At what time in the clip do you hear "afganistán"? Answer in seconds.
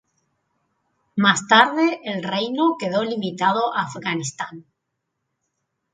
3.83-4.65